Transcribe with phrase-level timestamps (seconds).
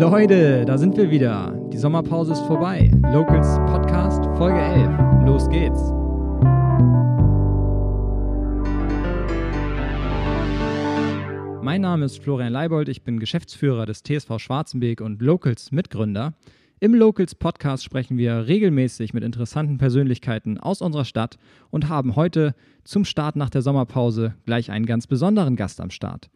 [0.00, 1.60] Leute, da sind wir wieder.
[1.72, 2.88] Die Sommerpause ist vorbei.
[3.12, 5.26] Locals Podcast Folge 11.
[5.26, 5.80] Los geht's.
[11.64, 16.34] Mein Name ist Florian Leibold, ich bin Geschäftsführer des TSV Schwarzenberg und Locals Mitgründer.
[16.78, 21.38] Im Locals Podcast sprechen wir regelmäßig mit interessanten Persönlichkeiten aus unserer Stadt
[21.70, 22.54] und haben heute
[22.84, 26.30] zum Start nach der Sommerpause gleich einen ganz besonderen Gast am Start.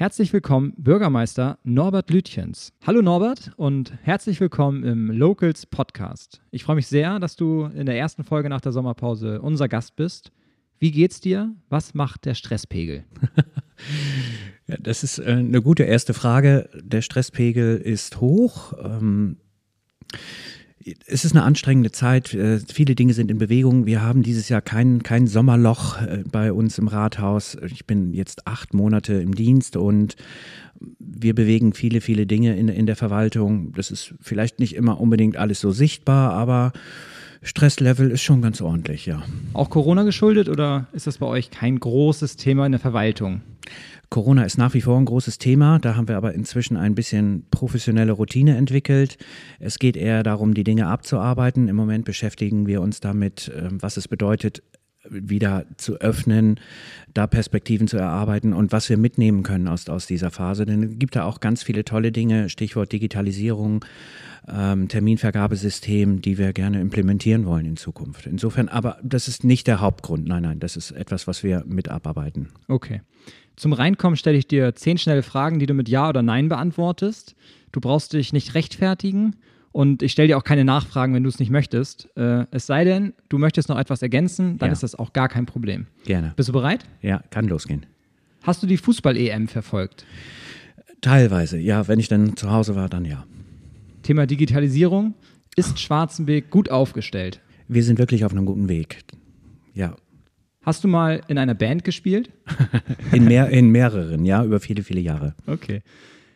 [0.00, 2.72] Herzlich willkommen, Bürgermeister Norbert Lütjens.
[2.86, 6.40] Hallo Norbert und herzlich willkommen im Locals Podcast.
[6.50, 9.96] Ich freue mich sehr, dass du in der ersten Folge nach der Sommerpause unser Gast
[9.96, 10.32] bist.
[10.78, 11.54] Wie geht's dir?
[11.68, 13.04] Was macht der Stresspegel?
[14.68, 16.70] ja, das ist äh, eine gute erste Frage.
[16.82, 18.72] Der Stresspegel ist hoch.
[18.82, 19.36] Ähm
[21.06, 22.32] es ist eine anstrengende Zeit.
[22.34, 23.86] Äh, viele Dinge sind in Bewegung.
[23.86, 27.56] Wir haben dieses Jahr kein, kein Sommerloch äh, bei uns im Rathaus.
[27.66, 30.16] Ich bin jetzt acht Monate im Dienst und
[30.98, 33.72] wir bewegen viele, viele Dinge in, in der Verwaltung.
[33.74, 36.72] Das ist vielleicht nicht immer unbedingt alles so sichtbar, aber
[37.42, 39.22] Stresslevel ist schon ganz ordentlich, ja.
[39.52, 43.42] Auch Corona geschuldet oder ist das bei euch kein großes Thema in der Verwaltung?
[44.10, 45.78] Corona ist nach wie vor ein großes Thema.
[45.78, 49.18] Da haben wir aber inzwischen ein bisschen professionelle Routine entwickelt.
[49.60, 51.68] Es geht eher darum, die Dinge abzuarbeiten.
[51.68, 54.64] Im Moment beschäftigen wir uns damit, ähm, was es bedeutet,
[55.08, 56.60] wieder zu öffnen,
[57.14, 60.66] da Perspektiven zu erarbeiten und was wir mitnehmen können aus, aus dieser Phase.
[60.66, 63.84] Denn es gibt da auch ganz viele tolle Dinge, Stichwort Digitalisierung,
[64.48, 68.26] ähm, Terminvergabesystem, die wir gerne implementieren wollen in Zukunft.
[68.26, 70.26] Insofern, aber das ist nicht der Hauptgrund.
[70.26, 72.48] Nein, nein, das ist etwas, was wir mit abarbeiten.
[72.68, 73.00] Okay.
[73.60, 77.36] Zum Reinkommen stelle ich dir zehn schnelle Fragen, die du mit Ja oder Nein beantwortest.
[77.72, 79.36] Du brauchst dich nicht rechtfertigen
[79.70, 82.08] und ich stelle dir auch keine Nachfragen, wenn du es nicht möchtest.
[82.16, 84.72] Äh, es sei denn, du möchtest noch etwas ergänzen, dann ja.
[84.72, 85.88] ist das auch gar kein Problem.
[86.06, 86.32] Gerne.
[86.36, 86.86] Bist du bereit?
[87.02, 87.84] Ja, kann losgehen.
[88.44, 90.06] Hast du die Fußball-EM verfolgt?
[91.02, 91.86] Teilweise, ja.
[91.86, 93.26] Wenn ich dann zu Hause war, dann ja.
[94.02, 95.12] Thema Digitalisierung.
[95.54, 97.42] Ist Schwarzenberg gut aufgestellt?
[97.68, 99.04] Wir sind wirklich auf einem guten Weg.
[99.74, 99.96] Ja.
[100.62, 102.30] Hast du mal in einer Band gespielt?
[103.12, 105.34] in, mehr, in mehreren, ja, über viele, viele Jahre.
[105.46, 105.82] Okay.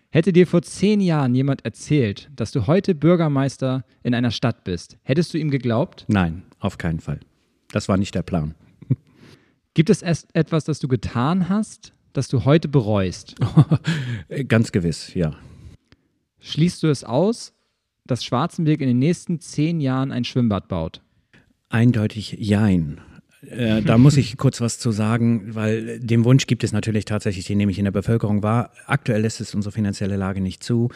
[0.08, 4.96] Hätte dir vor zehn Jahren jemand erzählt, dass du heute Bürgermeister in einer Stadt bist,
[5.02, 6.06] hättest du ihm geglaubt?
[6.08, 7.20] Nein, auf keinen Fall.
[7.68, 8.54] Das war nicht der Plan.
[9.74, 13.34] Gibt es etwas, das du getan hast, das du heute bereust?
[14.48, 15.34] Ganz gewiss, ja.
[16.38, 17.52] Schließt du es aus,
[18.06, 21.02] dass Schwarzenberg in den nächsten zehn Jahren ein Schwimmbad baut?
[21.68, 23.00] Eindeutig jein.
[23.50, 27.46] Äh, da muss ich kurz was zu sagen, weil dem Wunsch gibt es natürlich tatsächlich,
[27.46, 28.70] den nehme ich in der Bevölkerung wahr.
[28.86, 30.90] Aktuell lässt es unsere finanzielle Lage nicht zu.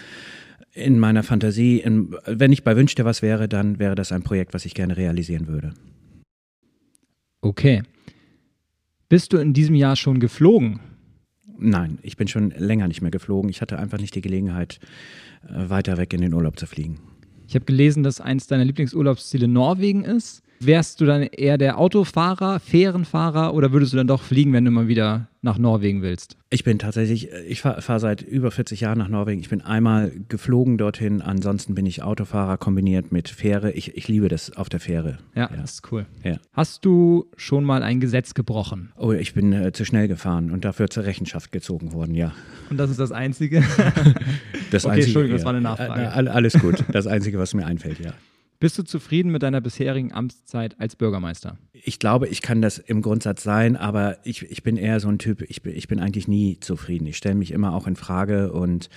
[0.73, 4.23] In meiner Fantasie, in, wenn ich bei Wünsch dir was wäre, dann wäre das ein
[4.23, 5.75] Projekt, was ich gerne realisieren würde.
[7.41, 7.83] Okay.
[9.09, 10.81] Bist du in diesem Jahr schon geflogen?
[11.59, 13.51] Nein, ich bin schon länger nicht mehr geflogen.
[13.51, 14.79] Ich hatte einfach nicht die Gelegenheit,
[15.49, 17.01] äh, weiter weg in den Urlaub zu fliegen.
[17.49, 20.43] Ich habe gelesen, dass eins deiner Lieblingsurlaubsziele Norwegen ist.
[20.61, 24.71] Wärst du dann eher der Autofahrer, Fährenfahrer oder würdest du dann doch fliegen, wenn du
[24.71, 26.37] mal wieder nach Norwegen willst?
[26.51, 29.41] Ich bin tatsächlich, ich fahre fahr seit über 40 Jahren nach Norwegen.
[29.41, 33.71] Ich bin einmal geflogen dorthin, ansonsten bin ich Autofahrer kombiniert mit Fähre.
[33.73, 35.19] Ich, ich liebe das auf der Fähre.
[35.35, 35.57] Ja, ja.
[35.57, 36.07] das ist cool.
[36.25, 36.39] Ja.
[36.53, 38.91] Hast du schon mal ein Gesetz gebrochen?
[38.97, 42.33] Oh, ich bin äh, zu schnell gefahren und dafür zur Rechenschaft gezogen worden, ja.
[42.71, 43.61] Und das ist das Einzige?
[44.71, 46.03] das okay, Einzige, Entschuldigung, das war eine Nachfrage.
[46.03, 48.13] Äh, alles gut, das Einzige, was mir einfällt, ja.
[48.61, 51.59] Bist du zufrieden mit deiner bisherigen Amtszeit als Bürgermeister?
[51.73, 55.21] Ich glaube, ich kann das im Grundsatz sein, aber ich, ich bin eher so ein
[55.21, 57.07] Typ, ich bin, ich bin eigentlich nie zufrieden.
[57.07, 58.91] Ich stelle mich immer auch in Frage und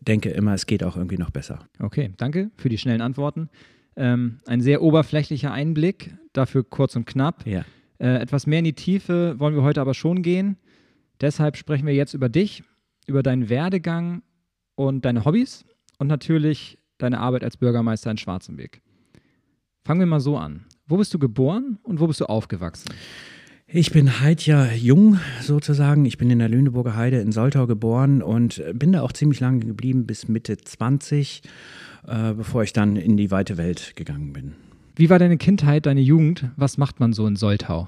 [0.00, 1.58] denke immer, es geht auch irgendwie noch besser.
[1.78, 3.50] Okay, danke für die schnellen Antworten.
[3.96, 7.46] Ähm, ein sehr oberflächlicher Einblick, dafür kurz und knapp.
[7.46, 7.66] Ja.
[7.98, 10.56] Äh, etwas mehr in die Tiefe wollen wir heute aber schon gehen.
[11.20, 12.62] Deshalb sprechen wir jetzt über dich,
[13.06, 14.22] über deinen Werdegang
[14.74, 15.66] und deine Hobbys
[15.98, 18.80] und natürlich deine Arbeit als Bürgermeister in Schwarzenberg.
[19.86, 20.64] Fangen wir mal so an.
[20.88, 22.88] Wo bist du geboren und wo bist du aufgewachsen?
[23.68, 26.04] Ich bin halt ja jung sozusagen.
[26.06, 29.60] Ich bin in der Lüneburger Heide in Soltau geboren und bin da auch ziemlich lange
[29.60, 31.42] geblieben, bis Mitte 20,
[32.08, 34.54] äh, bevor ich dann in die weite Welt gegangen bin.
[34.96, 36.46] Wie war deine Kindheit, deine Jugend?
[36.56, 37.86] Was macht man so in Soltau?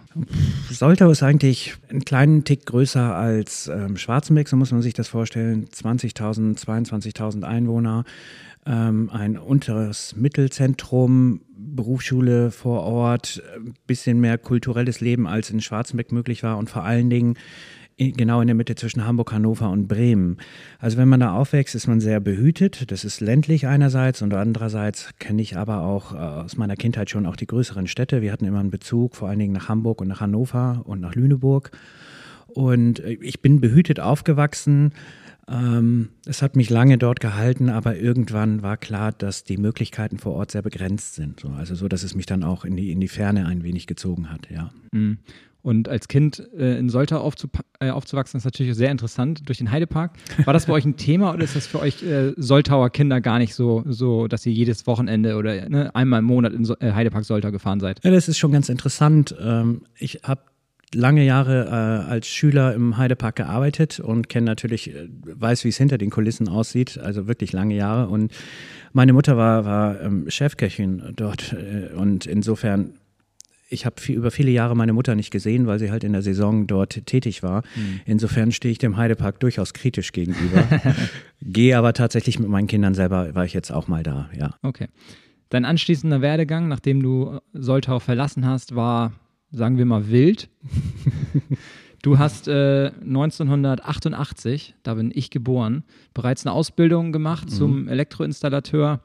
[0.70, 5.08] Soltau ist eigentlich einen kleinen Tick größer als ähm, Schwarzenberg, so muss man sich das
[5.08, 5.66] vorstellen.
[5.66, 8.04] 20.000, 22.000 Einwohner
[8.68, 16.12] ähm, ein unteres Mittelzentrum, Berufsschule vor Ort, ein bisschen mehr kulturelles Leben als in Schwarzenbeck
[16.12, 17.34] möglich war und vor allen Dingen
[17.96, 20.36] genau in der Mitte zwischen Hamburg, Hannover und Bremen.
[20.78, 22.92] Also wenn man da aufwächst, ist man sehr behütet.
[22.92, 27.26] Das ist ländlich einerseits und andererseits kenne ich aber auch äh, aus meiner Kindheit schon
[27.26, 28.22] auch die größeren Städte.
[28.22, 31.14] Wir hatten immer einen Bezug vor allen Dingen nach Hamburg und nach Hannover und nach
[31.14, 31.72] Lüneburg.
[32.46, 34.92] Und äh, ich bin behütet aufgewachsen
[35.50, 40.34] Ähm, es hat mich lange dort gehalten, aber irgendwann war klar, dass die Möglichkeiten vor
[40.34, 41.40] Ort sehr begrenzt sind.
[41.40, 43.86] So, also so, dass es mich dann auch in die, in die Ferne ein wenig
[43.86, 44.70] gezogen hat, ja.
[44.92, 45.18] Mhm.
[45.60, 47.30] Und als Kind äh, in Soltau
[47.80, 50.12] äh, aufzuwachsen, ist natürlich sehr interessant durch den Heidepark.
[50.44, 53.38] War das bei euch ein Thema oder ist das für euch äh, Soltauer Kinder gar
[53.38, 56.92] nicht so, so, dass ihr jedes Wochenende oder ne, einmal im Monat in so äh,
[56.92, 58.02] Heidepark Soltau gefahren seid?
[58.04, 59.34] Ja, das ist schon ganz interessant.
[59.40, 60.42] Ähm, ich habe
[60.94, 65.76] lange Jahre äh, als Schüler im Heidepark gearbeitet und kenne natürlich, äh, weiß, wie es
[65.76, 68.08] hinter den Kulissen aussieht, also wirklich lange Jahre.
[68.08, 68.32] Und
[68.92, 72.94] meine Mutter war, war ähm, Chefköchin dort äh, und insofern
[73.70, 76.66] ich habe über viele Jahre meine Mutter nicht gesehen, weil sie halt in der Saison
[76.66, 77.62] dort tätig war.
[77.76, 78.00] Mhm.
[78.06, 80.64] Insofern stehe ich dem Heidepark durchaus kritisch gegenüber.
[81.42, 84.54] Gehe aber tatsächlich mit meinen Kindern selber, war ich jetzt auch mal da, ja.
[84.62, 84.88] Okay.
[85.50, 89.12] Dein anschließender Werdegang, nachdem du Soltau verlassen hast, war,
[89.50, 90.48] sagen wir mal, wild.
[92.00, 95.82] Du hast äh, 1988, da bin ich geboren,
[96.14, 97.52] bereits eine Ausbildung gemacht mhm.
[97.52, 99.00] zum Elektroinstallateur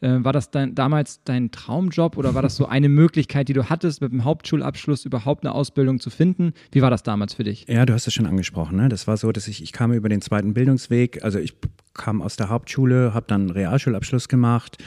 [0.00, 3.68] äh, war das dein, damals dein Traumjob oder war das so eine Möglichkeit, die du
[3.68, 6.52] hattest, mit dem Hauptschulabschluss überhaupt eine Ausbildung zu finden?
[6.72, 7.66] Wie war das damals für dich?
[7.68, 8.76] Ja, du hast es schon angesprochen.
[8.76, 8.88] Ne?
[8.88, 11.24] Das war so, dass ich, ich kam über den zweiten Bildungsweg.
[11.24, 11.54] Also ich
[11.94, 14.78] kam aus der Hauptschule, habe dann einen Realschulabschluss gemacht.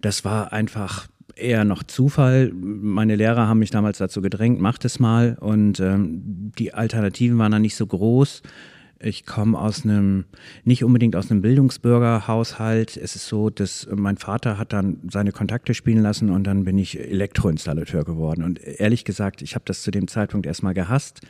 [0.00, 2.52] Das war einfach eher noch Zufall.
[2.54, 5.36] Meine Lehrer haben mich damals dazu gedrängt, mach das mal.
[5.40, 8.42] Und ähm, die Alternativen waren dann nicht so groß.
[9.00, 10.24] Ich komme aus einem,
[10.64, 12.96] nicht unbedingt aus einem Bildungsbürgerhaushalt.
[12.96, 16.78] Es ist so, dass mein Vater hat dann seine Kontakte spielen lassen und dann bin
[16.78, 18.42] ich Elektroinstallateur geworden.
[18.42, 21.20] Und ehrlich gesagt, ich habe das zu dem Zeitpunkt erstmal gehasst.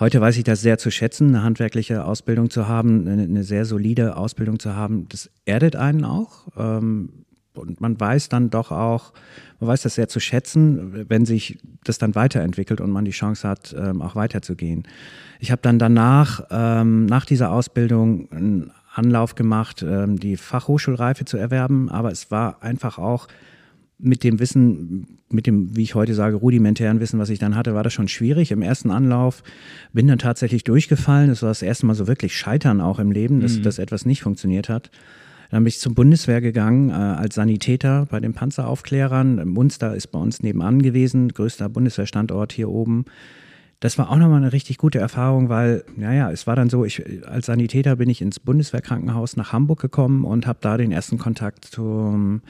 [0.00, 3.64] Heute weiß ich das sehr zu schätzen, eine handwerkliche Ausbildung zu haben, eine, eine sehr
[3.64, 5.08] solide Ausbildung zu haben.
[5.08, 6.48] Das erdet einen auch.
[6.56, 7.25] Ähm,
[7.58, 9.12] und man weiß dann doch auch,
[9.60, 13.48] man weiß das sehr zu schätzen, wenn sich das dann weiterentwickelt und man die Chance
[13.48, 14.84] hat, ähm, auch weiterzugehen.
[15.40, 21.36] Ich habe dann danach, ähm, nach dieser Ausbildung, einen Anlauf gemacht, ähm, die Fachhochschulreife zu
[21.36, 23.28] erwerben, aber es war einfach auch
[23.98, 27.74] mit dem Wissen, mit dem, wie ich heute sage, rudimentären Wissen, was ich dann hatte,
[27.74, 28.50] war das schon schwierig.
[28.50, 29.42] Im ersten Anlauf
[29.92, 31.30] bin dann tatsächlich durchgefallen.
[31.30, 33.62] Das war das erste Mal so wirklich Scheitern auch im Leben, dass, mhm.
[33.62, 34.90] dass etwas nicht funktioniert hat.
[35.50, 39.48] Dann bin ich zur Bundeswehr gegangen äh, als Sanitäter bei den Panzeraufklärern.
[39.48, 43.04] Munster ist bei uns nebenan gewesen, größter Bundeswehrstandort hier oben.
[43.80, 47.02] Das war auch nochmal eine richtig gute Erfahrung, weil, naja, es war dann so, ich,
[47.26, 51.66] als Sanitäter bin ich ins Bundeswehrkrankenhaus nach Hamburg gekommen und habe da den ersten Kontakt
[51.66, 52.40] zum,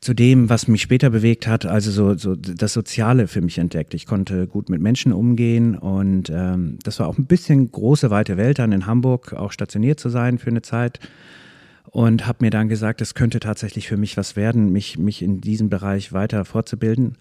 [0.00, 3.92] zu dem, was mich später bewegt hat, also so, so das Soziale für mich entdeckt.
[3.92, 8.36] Ich konnte gut mit Menschen umgehen und ähm, das war auch ein bisschen große, weite
[8.36, 11.00] Welt dann in Hamburg, auch stationiert zu sein für eine Zeit
[11.84, 15.40] und habe mir dann gesagt, es könnte tatsächlich für mich was werden, mich, mich in
[15.40, 17.16] diesem Bereich weiter fortzubilden.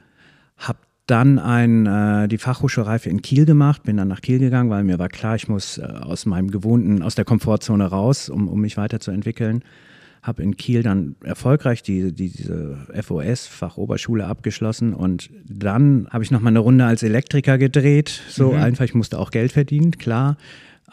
[0.57, 4.83] Habe dann ein, äh, die Fachhochschulreife in Kiel gemacht, bin dann nach Kiel gegangen, weil
[4.83, 8.61] mir war klar, ich muss äh, aus meinem gewohnten, aus der Komfortzone raus, um, um
[8.61, 9.63] mich weiterzuentwickeln.
[10.21, 16.29] Habe in Kiel dann erfolgreich die, die, diese FOS, Fachoberschule, abgeschlossen und dann habe ich
[16.29, 18.21] noch mal eine Runde als Elektriker gedreht.
[18.27, 18.59] So mhm.
[18.59, 20.37] einfach, ich musste auch Geld verdienen, klar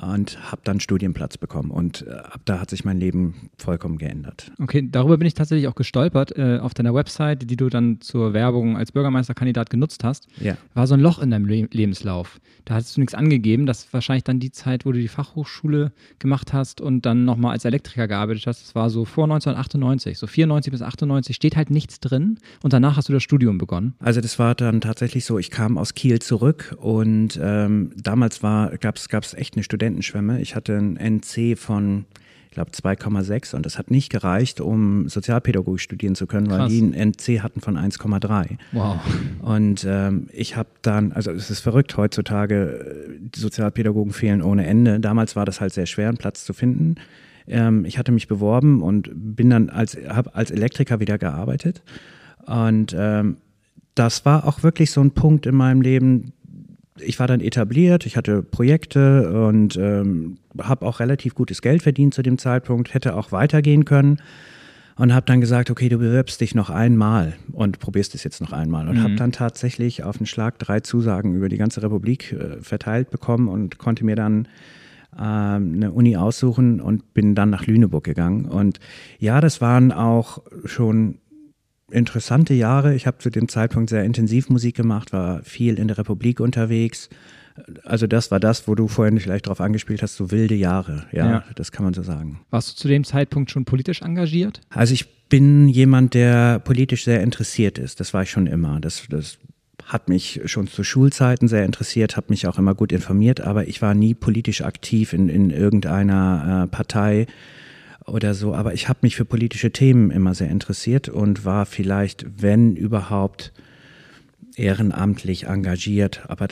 [0.01, 1.71] und habe dann Studienplatz bekommen.
[1.71, 4.53] Und äh, ab da hat sich mein Leben vollkommen geändert.
[4.61, 6.37] Okay, darüber bin ich tatsächlich auch gestolpert.
[6.37, 10.57] Äh, auf deiner Website, die du dann zur Werbung als Bürgermeisterkandidat genutzt hast, ja.
[10.75, 12.41] war so ein Loch in deinem Le Lebenslauf.
[12.65, 13.67] Da hattest du nichts angegeben.
[13.67, 17.53] Das ist wahrscheinlich dann die Zeit, wo du die Fachhochschule gemacht hast und dann nochmal
[17.53, 18.63] als Elektriker gearbeitet hast.
[18.63, 20.19] Das war so vor 1998.
[20.19, 22.39] So 94 bis 98 steht halt nichts drin.
[22.63, 23.95] Und danach hast du das Studium begonnen.
[24.01, 28.97] Also das war dann tatsächlich so, ich kam aus Kiel zurück und ähm, damals gab
[28.97, 30.41] es echt eine Studentin Studentenschwemme.
[30.41, 32.07] Ich hatte ein NC von,
[32.47, 36.73] ich glaube, 2,6 und das hat nicht gereicht, um Sozialpädagogik studieren zu können, weil Krass.
[36.73, 38.59] die ein NC hatten von 1,3.
[38.73, 39.01] Wow.
[39.43, 44.99] Und ähm, ich habe dann, also es ist verrückt heutzutage, die Sozialpädagogen fehlen ohne Ende.
[44.99, 46.97] Damals war das halt sehr schwer, einen Platz zu finden.
[47.47, 51.83] Ähm, ich hatte mich beworben und bin dann als, habe als Elektriker wieder gearbeitet.
[52.47, 53.37] Und ähm,
[53.95, 56.33] das war auch wirklich so ein Punkt in meinem Leben,
[57.01, 62.15] ich war dann etabliert, ich hatte Projekte und ähm, habe auch relativ gutes Geld verdient
[62.15, 64.19] zu dem Zeitpunkt, hätte auch weitergehen können
[64.97, 68.53] und habe dann gesagt, okay, du bewirbst dich noch einmal und probierst es jetzt noch
[68.53, 69.03] einmal und mhm.
[69.03, 73.49] habe dann tatsächlich auf den Schlag drei Zusagen über die ganze Republik äh, verteilt bekommen
[73.49, 74.49] und konnte mir dann
[75.17, 78.81] äh, eine Uni aussuchen und bin dann nach Lüneburg gegangen und
[79.19, 81.19] ja, das waren auch schon
[81.91, 82.95] interessante Jahre.
[82.95, 87.09] Ich habe zu dem Zeitpunkt sehr intensiv Musik gemacht, war viel in der Republik unterwegs.
[87.85, 91.07] Also das war das, wo du vorhin vielleicht darauf angespielt hast, so wilde Jahre.
[91.13, 92.41] Ja, ja, das kann man so sagen.
[92.51, 94.61] Warst du zu dem Zeitpunkt schon politisch engagiert?
[94.69, 98.01] Also ich bin jemand, der politisch sehr interessiert ist.
[98.01, 98.79] Das war ich schon immer.
[98.81, 99.39] Das, das
[99.85, 103.81] hat mich schon zu Schulzeiten sehr interessiert, habe mich auch immer gut informiert, aber ich
[103.83, 107.27] war nie politisch aktiv in, in irgendeiner äh, Partei
[108.07, 108.55] oder so.
[108.55, 113.53] Aber ich habe mich für politische Themen immer sehr interessiert und war vielleicht, wenn überhaupt,
[114.57, 116.23] ehrenamtlich engagiert.
[116.29, 116.49] Aber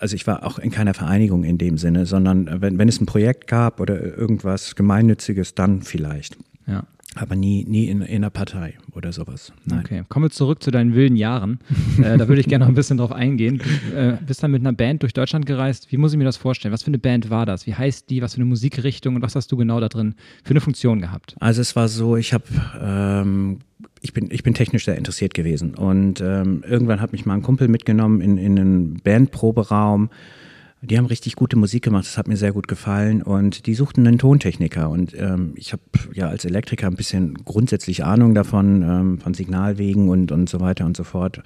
[0.00, 3.06] also ich war auch in keiner Vereinigung in dem Sinne, sondern wenn, wenn es ein
[3.06, 6.36] Projekt gab oder irgendwas Gemeinnütziges, dann vielleicht.
[6.66, 6.84] Ja.
[7.16, 9.52] Aber nie, nie in, in einer Partei oder sowas.
[9.64, 9.80] Nein.
[9.80, 11.58] Okay, kommen wir zurück zu deinen wilden Jahren.
[11.98, 13.58] äh, da würde ich gerne noch ein bisschen drauf eingehen.
[13.58, 15.90] Du äh, bist dann mit einer Band durch Deutschland gereist.
[15.90, 16.72] Wie muss ich mir das vorstellen?
[16.72, 17.66] Was für eine Band war das?
[17.66, 18.22] Wie heißt die?
[18.22, 19.16] Was für eine Musikrichtung?
[19.16, 21.34] Und was hast du genau da drin für eine Funktion gehabt?
[21.40, 22.44] Also es war so, ich habe
[22.80, 23.58] ähm,
[24.02, 25.74] ich bin, ich bin technisch sehr interessiert gewesen.
[25.74, 30.10] Und ähm, irgendwann hat mich mal ein Kumpel mitgenommen in, in einen Bandproberaum.
[30.88, 34.06] Die haben richtig gute Musik gemacht, das hat mir sehr gut gefallen und die suchten
[34.06, 35.82] einen Tontechniker und ähm, ich habe
[36.14, 40.86] ja als Elektriker ein bisschen grundsätzlich Ahnung davon, ähm, von Signalwegen und, und so weiter
[40.86, 41.42] und so fort.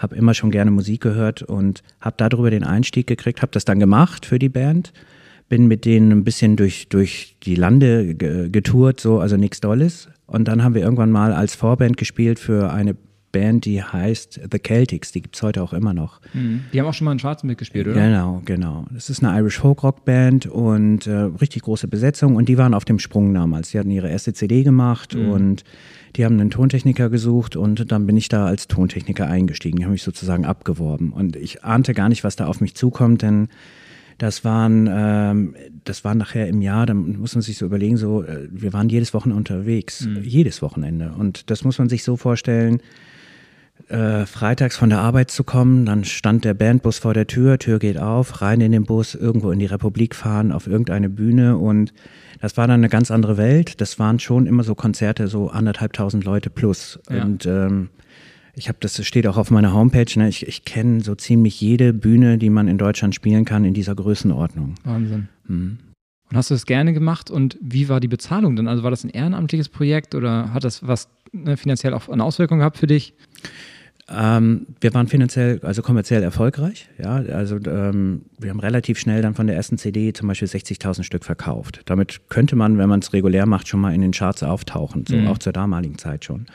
[0.00, 3.78] Habe immer schon gerne Musik gehört und habe darüber den Einstieg gekriegt, habe das dann
[3.78, 4.92] gemacht für die Band,
[5.48, 10.08] bin mit denen ein bisschen durch, durch die Lande getourt, so, also nichts Dolles.
[10.26, 12.96] Und dann haben wir irgendwann mal als Vorband gespielt für eine
[13.32, 16.20] Band, die heißt The Celtics, die gibt es heute auch immer noch.
[16.32, 16.64] Mhm.
[16.72, 18.00] Die haben auch schon mal in Schwarzen mitgespielt, oder?
[18.00, 18.86] Genau, genau.
[18.92, 22.74] Das ist eine Irish Folk Rock Band und äh, richtig große Besetzung und die waren
[22.74, 23.70] auf dem Sprung damals.
[23.70, 25.30] Die hatten ihre erste CD gemacht mhm.
[25.30, 25.64] und
[26.16, 29.78] die haben einen Tontechniker gesucht und dann bin ich da als Tontechniker eingestiegen.
[29.78, 33.22] Die haben mich sozusagen abgeworben und ich ahnte gar nicht, was da auf mich zukommt,
[33.22, 33.48] denn
[34.20, 38.22] das waren, ähm, das waren nachher im Jahr, da muss man sich so überlegen, so,
[38.22, 40.22] äh, wir waren jedes Wochenende unterwegs, mhm.
[40.22, 41.14] jedes Wochenende.
[41.18, 42.82] Und das muss man sich so vorstellen,
[43.88, 47.78] äh, freitags von der Arbeit zu kommen, dann stand der Bandbus vor der Tür, Tür
[47.78, 51.92] geht auf, rein in den Bus, irgendwo in die Republik fahren, auf irgendeine Bühne und
[52.40, 53.80] das war dann eine ganz andere Welt.
[53.80, 56.98] Das waren schon immer so Konzerte, so anderthalbtausend Leute plus.
[57.10, 57.22] Ja.
[57.22, 57.90] Und ähm,
[58.54, 60.18] ich habe das steht auch auf meiner Homepage.
[60.18, 60.28] Ne?
[60.28, 63.94] Ich, ich kenne so ziemlich jede Bühne, die man in Deutschland spielen kann, in dieser
[63.94, 64.74] Größenordnung.
[64.84, 65.28] Wahnsinn.
[65.46, 65.78] Hm.
[66.30, 68.68] Und hast du das gerne gemacht und wie war die Bezahlung denn?
[68.68, 72.58] Also war das ein ehrenamtliches Projekt oder hat das was ne, finanziell auch eine Auswirkung
[72.58, 73.14] gehabt für dich?
[74.12, 76.88] Ähm, wir waren finanziell, also kommerziell erfolgreich.
[76.98, 81.04] Ja, also ähm, wir haben relativ schnell dann von der ersten CD zum Beispiel 60.000
[81.04, 81.82] Stück verkauft.
[81.84, 85.16] Damit könnte man, wenn man es regulär macht, schon mal in den Charts auftauchen, so
[85.16, 85.28] mhm.
[85.28, 86.46] auch zur damaligen Zeit schon.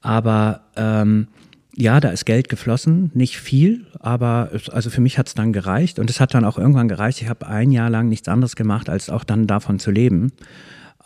[0.00, 1.28] Aber ähm,
[1.76, 5.98] ja, da ist Geld geflossen, nicht viel, aber also für mich hat es dann gereicht
[5.98, 7.20] und es hat dann auch irgendwann gereicht.
[7.20, 10.32] Ich habe ein Jahr lang nichts anderes gemacht, als auch dann davon zu leben.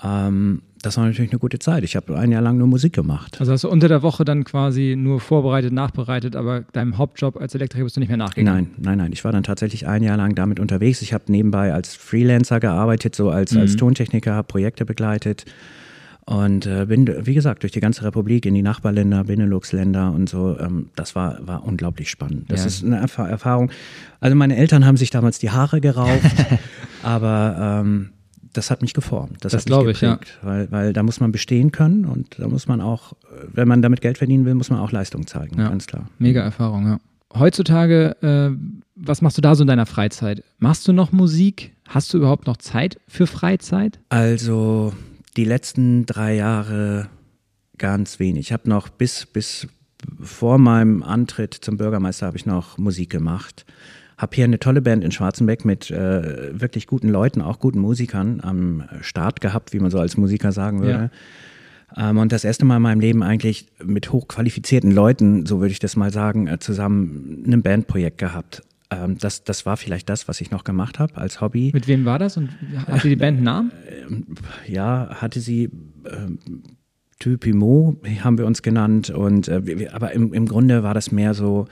[0.03, 1.85] Ähm, das war natürlich eine gute Zeit.
[1.85, 3.37] Ich habe ein Jahr lang nur Musik gemacht.
[3.41, 7.55] Also hast du unter der Woche dann quasi nur vorbereitet, nachbereitet, aber deinem Hauptjob als
[7.55, 8.71] Elektriker bist du nicht mehr nachgegangen?
[8.77, 9.13] Nein, nein, nein.
[9.13, 11.03] Ich war dann tatsächlich ein Jahr lang damit unterwegs.
[11.03, 13.61] Ich habe nebenbei als Freelancer gearbeitet, so als, mhm.
[13.61, 15.45] als Tontechniker, habe Projekte begleitet
[16.31, 20.57] und äh, bin, wie gesagt, durch die ganze Republik in die Nachbarländer, Benelux-Länder und so.
[20.59, 22.51] Ähm, das war, war unglaublich spannend.
[22.51, 22.67] Das ja.
[22.67, 23.71] ist eine Erf Erfahrung.
[24.21, 26.37] Also meine Eltern haben sich damals die Haare gerauft,
[27.03, 28.11] aber ähm,
[28.53, 29.39] das hat mich geformt.
[29.45, 30.19] Das, das glaube ich, ja.
[30.43, 33.13] Weil, weil da muss man bestehen können und da muss man auch,
[33.53, 35.69] wenn man damit Geld verdienen will, muss man auch Leistung zeigen, ja.
[35.69, 36.09] ganz klar.
[36.19, 36.99] Mega Erfahrung, ja.
[37.33, 38.57] Heutzutage, äh,
[38.97, 40.43] was machst du da so in deiner Freizeit?
[40.59, 41.73] Machst du noch Musik?
[41.89, 44.01] Hast du überhaupt noch Zeit für Freizeit?
[44.09, 44.93] Also
[45.37, 47.09] die letzten drei Jahre
[47.79, 48.49] ganz wenig.
[48.49, 49.69] Ich habe noch bis, bis
[50.21, 53.65] vor meinem Antritt zum Bürgermeister habe ich noch Musik gemacht.
[54.21, 58.41] Habe hier eine tolle Band in Schwarzenbeck mit äh, wirklich guten Leuten, auch guten Musikern
[58.43, 61.11] am Start gehabt, wie man so als Musiker sagen würde.
[61.97, 62.11] Ja.
[62.11, 65.79] Ähm, und das erste Mal in meinem Leben eigentlich mit hochqualifizierten Leuten, so würde ich
[65.79, 68.63] das mal sagen, äh, zusammen ein Bandprojekt gehabt.
[68.91, 71.71] Ähm, das, das war vielleicht das, was ich noch gemacht habe als Hobby.
[71.73, 72.51] Mit wem war das und
[72.89, 73.73] hatte die Band einen Namen?
[74.07, 74.27] Ähm,
[74.67, 75.71] ja, hatte sie.
[76.05, 76.59] Äh,
[77.21, 81.67] Typimo haben wir uns genannt und äh, aber im, im Grunde war das mehr so,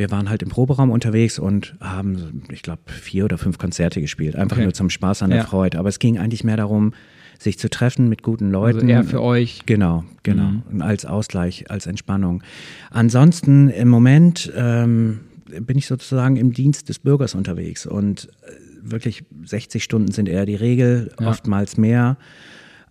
[0.00, 4.34] wir waren halt im Proberaum unterwegs und haben, ich glaube, vier oder fünf Konzerte gespielt.
[4.34, 4.64] Einfach okay.
[4.64, 5.44] nur zum Spaß an der ja.
[5.44, 5.78] Freude.
[5.78, 6.94] Aber es ging eigentlich mehr darum,
[7.38, 8.78] sich zu treffen mit guten also Leuten.
[8.78, 9.60] Also eher für euch.
[9.66, 10.52] Genau, genau.
[10.70, 10.80] Mhm.
[10.80, 12.42] Als Ausgleich, als Entspannung.
[12.90, 15.20] Ansonsten im Moment ähm,
[15.60, 18.52] bin ich sozusagen im Dienst des Bürgers unterwegs und äh,
[18.82, 21.28] wirklich 60 Stunden sind eher die Regel, ja.
[21.28, 22.16] oftmals mehr.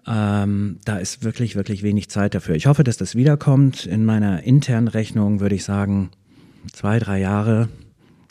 [0.05, 2.53] Ähm, da ist wirklich, wirklich wenig Zeit dafür.
[2.53, 3.87] Ich hoffe, dass das wiederkommt.
[3.87, 6.11] In meiner internen Rechnung würde ich sagen,
[6.71, 7.69] zwei, drei Jahre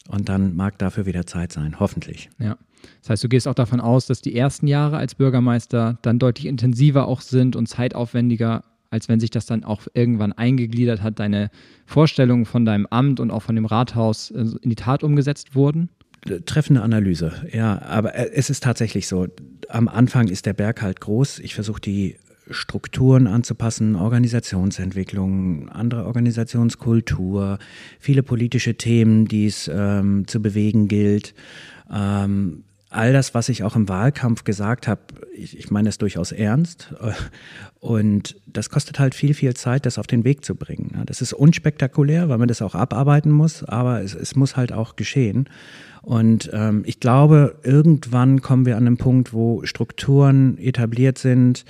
[0.08, 2.30] und dann mag dafür wieder Zeit sein, hoffentlich.
[2.38, 2.56] Ja.
[3.00, 6.46] Das heißt, du gehst auch davon aus, dass die ersten Jahre als Bürgermeister dann deutlich
[6.46, 11.50] intensiver auch sind und zeitaufwendiger als wenn sich das dann auch irgendwann eingegliedert hat, deine
[11.86, 15.90] Vorstellungen von deinem Amt und auch von dem Rathaus äh, in die Tat umgesetzt wurden?
[16.46, 19.28] Treffende Analyse, ja, aber äh, es ist tatsächlich so.
[19.68, 21.38] Am Anfang ist der Berg halt groß.
[21.38, 22.16] Ich versuche die
[22.50, 27.58] Strukturen anzupassen, Organisationsentwicklung, andere Organisationskultur,
[27.98, 31.34] viele politische Themen, die es ähm, zu bewegen gilt.
[31.92, 35.00] Ähm, all das, was ich auch im Wahlkampf gesagt habe,
[35.34, 36.94] ich, ich meine das durchaus ernst.
[37.80, 41.02] Und das kostet halt viel, viel Zeit, das auf den Weg zu bringen.
[41.06, 44.96] Das ist unspektakulär, weil man das auch abarbeiten muss, aber es, es muss halt auch
[44.96, 45.48] geschehen.
[46.02, 51.64] Und ähm, ich glaube, irgendwann kommen wir an einen Punkt, wo Strukturen etabliert sind,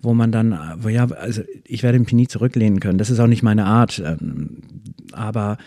[0.00, 2.98] wo man dann, wo ja, also ich werde mich nie zurücklehnen können.
[2.98, 4.02] Das ist auch nicht meine Art.
[4.04, 4.62] Ähm,
[5.12, 5.58] aber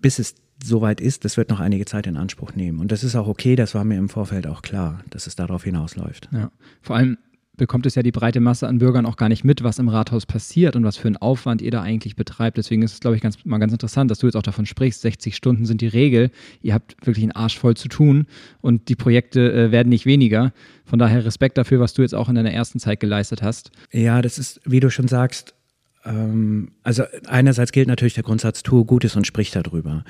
[0.00, 2.80] bis es soweit ist, das wird noch einige Zeit in Anspruch nehmen.
[2.80, 5.64] Und das ist auch okay, das war mir im Vorfeld auch klar, dass es darauf
[5.64, 6.28] hinausläuft.
[6.32, 6.50] Ja,
[6.82, 7.18] vor allem
[7.60, 10.26] bekommt es ja die breite Masse an Bürgern auch gar nicht mit, was im Rathaus
[10.26, 12.56] passiert und was für einen Aufwand ihr da eigentlich betreibt.
[12.56, 15.02] Deswegen ist es, glaube ich, ganz, mal ganz interessant, dass du jetzt auch davon sprichst.
[15.02, 16.30] 60 Stunden sind die Regel.
[16.62, 18.26] Ihr habt wirklich einen Arsch voll zu tun
[18.60, 20.52] und die Projekte äh, werden nicht weniger.
[20.84, 23.70] Von daher Respekt dafür, was du jetzt auch in deiner ersten Zeit geleistet hast.
[23.92, 25.54] Ja, das ist, wie du schon sagst,
[26.04, 30.04] ähm, also einerseits gilt natürlich der Grundsatz, tue Gutes und sprich darüber.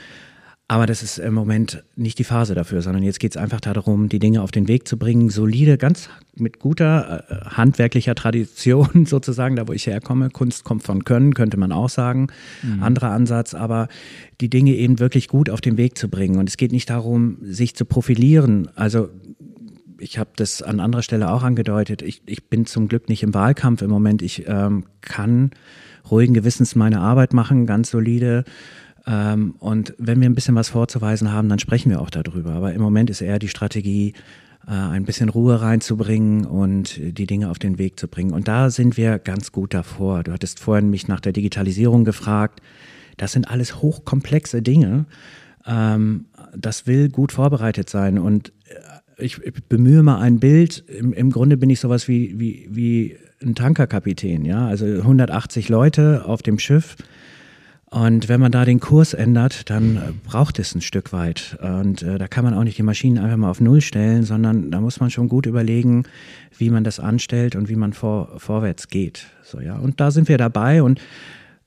[0.71, 4.09] Aber das ist im Moment nicht die Phase dafür, sondern jetzt geht es einfach darum,
[4.09, 9.57] die Dinge auf den Weg zu bringen, solide, ganz mit guter äh, handwerklicher Tradition sozusagen,
[9.57, 10.31] da wo ich herkomme.
[10.31, 12.29] Kunst kommt von Können, könnte man auch sagen.
[12.62, 12.85] Mhm.
[12.85, 13.89] Anderer Ansatz, aber
[14.41, 16.39] die Dinge eben wirklich gut auf den Weg zu bringen.
[16.39, 18.69] Und es geht nicht darum, sich zu profilieren.
[18.77, 19.09] Also
[19.99, 22.00] ich habe das an anderer Stelle auch angedeutet.
[22.00, 24.23] Ich, ich bin zum Glück nicht im Wahlkampf im Moment.
[24.23, 25.50] Ich ähm, kann
[26.09, 28.45] ruhigen Gewissens meine Arbeit machen, ganz solide
[29.07, 32.52] ähm, und wenn wir ein bisschen was vorzuweisen haben, dann sprechen wir auch darüber.
[32.52, 34.14] Aber im Moment ist eher die Strategie,
[34.66, 38.33] äh, ein bisschen Ruhe reinzubringen und die Dinge auf den Weg zu bringen.
[38.33, 40.23] Und da sind wir ganz gut davor.
[40.23, 42.61] Du hattest vorhin mich nach der Digitalisierung gefragt.
[43.16, 45.07] Das sind alles hochkomplexe Dinge.
[45.66, 46.26] Ähm,
[46.57, 48.19] das will gut vorbereitet sein.
[48.19, 48.52] Und
[49.19, 50.85] äh, ich, bemühe mal ein Bild.
[50.88, 54.45] Im, Im, Grunde bin ich sowas wie, wie, wie ein Tankerkapitän.
[54.45, 54.66] Ja?
[54.66, 56.97] Also 180 Leute auf dem Schiff
[57.90, 61.59] und wenn man da den Kurs ändert, dann äh, braucht es ein Stück weit.
[61.61, 64.70] Und äh, da kann man auch nicht die Maschinen einfach mal auf Null stellen, sondern
[64.70, 66.04] da muss man schon gut überlegen,
[66.56, 69.26] wie man das anstellt und wie man vor, vorwärts geht.
[69.42, 69.76] So, ja.
[69.76, 71.00] Und da sind wir dabei und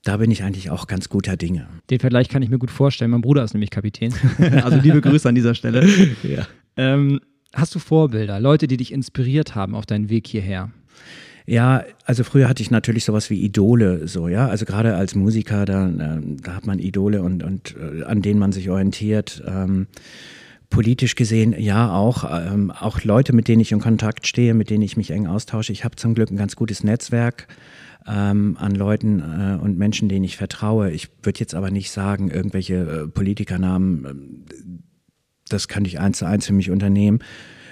[0.05, 1.67] da bin ich eigentlich auch ganz guter Dinge.
[1.89, 3.12] Den Vergleich kann ich mir gut vorstellen.
[3.12, 4.13] Mein Bruder ist nämlich Kapitän.
[4.63, 5.86] also liebe Grüße an dieser Stelle.
[6.23, 6.47] Ja.
[6.77, 7.19] Ähm,
[7.53, 10.71] hast du Vorbilder, Leute, die dich inspiriert haben auf deinen Weg hierher?
[11.45, 14.47] Ja, also früher hatte ich natürlich sowas wie Idole, so, ja.
[14.47, 18.51] Also gerade als Musiker, da, da hat man Idole und, und äh, an denen man
[18.51, 19.43] sich orientiert.
[19.45, 19.88] Ähm,
[20.69, 24.82] politisch gesehen, ja, auch, ähm, auch Leute, mit denen ich in Kontakt stehe, mit denen
[24.82, 25.71] ich mich eng austausche.
[25.71, 27.47] Ich habe zum Glück ein ganz gutes Netzwerk
[28.08, 30.91] ähm, an Leuten äh, und Menschen, denen ich vertraue.
[30.91, 34.13] Ich würde jetzt aber nicht sagen, irgendwelche äh, Politikernamen, äh,
[35.49, 37.19] das kann ich eins zu eins für mich unternehmen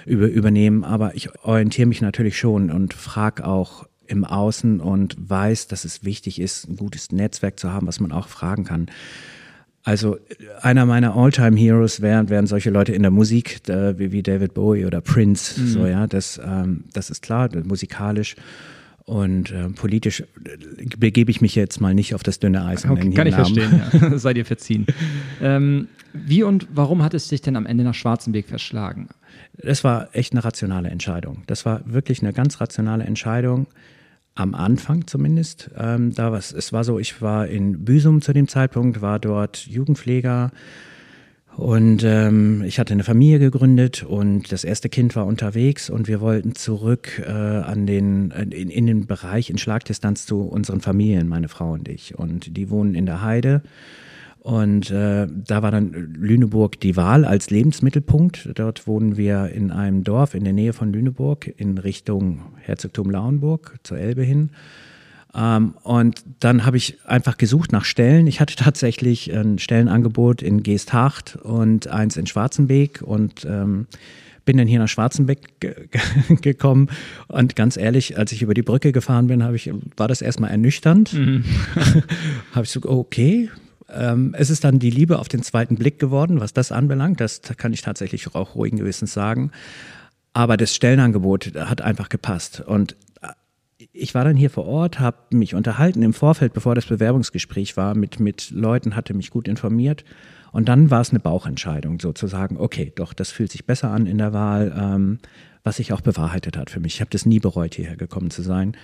[0.06, 0.84] über, übernehmen.
[0.84, 6.04] Aber ich orientiere mich natürlich schon und frage auch im Außen und weiß, dass es
[6.04, 8.86] wichtig ist, ein gutes Netzwerk zu haben, was man auch fragen kann.
[9.84, 10.18] Also
[10.60, 14.54] einer meiner Alltime heroes wären, wären solche Leute in der Musik, äh, wie, wie David
[14.54, 15.60] Bowie oder Prince.
[15.60, 15.66] Mhm.
[15.66, 18.36] So ja, das, ähm, das ist klar, musikalisch.
[19.04, 20.26] Und äh, politisch äh,
[20.96, 22.84] begebe ich mich jetzt mal nicht auf das dünne Eis.
[22.84, 23.54] Okay, kann ich Namen.
[23.54, 24.18] verstehen, ja.
[24.18, 24.86] Sei dir verziehen.
[25.40, 29.08] ähm, wie und warum hat es dich denn am Ende nach Schwarzenberg verschlagen?
[29.56, 31.42] Das war echt eine rationale Entscheidung.
[31.46, 33.66] Das war wirklich eine ganz rationale Entscheidung.
[34.34, 35.70] Am Anfang zumindest.
[35.76, 39.58] Ähm, da was, es war so, ich war in Büsum zu dem Zeitpunkt, war dort
[39.66, 40.52] Jugendpfleger
[41.56, 46.20] und ähm, ich hatte eine Familie gegründet und das erste Kind war unterwegs und wir
[46.20, 51.48] wollten zurück äh, an den, in, in den Bereich in Schlagdistanz zu unseren Familien, meine
[51.48, 52.18] Frau und ich.
[52.18, 53.62] Und die wohnen in der Heide
[54.42, 58.48] und äh, da war dann Lüneburg die Wahl als Lebensmittelpunkt.
[58.56, 63.78] Dort wohnen wir in einem Dorf in der Nähe von Lüneburg in Richtung Herzogtum Lauenburg
[63.84, 64.50] zur Elbe hin.
[65.34, 68.26] Ähm, und dann habe ich einfach gesucht nach Stellen.
[68.26, 73.86] Ich hatte tatsächlich ein Stellenangebot in Geesthacht und eins in Schwarzenbeek und ähm,
[74.44, 75.74] bin dann hier nach Schwarzenbeck ge
[76.40, 76.88] gekommen
[77.28, 81.12] und ganz ehrlich, als ich über die Brücke gefahren bin, ich, war das erstmal ernüchternd.
[81.12, 81.44] Mhm.
[82.52, 83.50] habe ich so, okay,
[83.92, 87.20] ähm, es ist dann die Liebe auf den zweiten Blick geworden, was das anbelangt.
[87.20, 89.52] Das kann ich tatsächlich auch ruhigen Gewissens sagen.
[90.32, 92.62] Aber das Stellenangebot hat einfach gepasst.
[92.66, 93.28] Und äh,
[93.92, 97.94] ich war dann hier vor Ort, habe mich unterhalten im Vorfeld, bevor das Bewerbungsgespräch war,
[97.94, 100.04] mit, mit Leuten, hatte mich gut informiert.
[100.50, 104.18] Und dann war es eine Bauchentscheidung, sozusagen, okay, doch, das fühlt sich besser an in
[104.18, 104.74] der Wahl.
[104.76, 105.18] Ähm,
[105.64, 106.94] was sich auch bewahrheitet hat für mich.
[106.94, 108.76] Ich habe das nie bereut, hierher gekommen zu sein.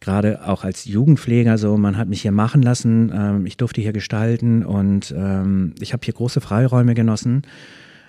[0.00, 3.92] Gerade auch als Jugendpfleger so, man hat mich hier machen lassen, ähm, ich durfte hier
[3.92, 7.42] gestalten und ähm, ich habe hier große Freiräume genossen